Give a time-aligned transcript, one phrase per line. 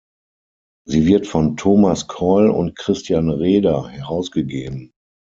[0.87, 4.93] Sie wird von Thomas Keul und Christian Reder herausgegeben.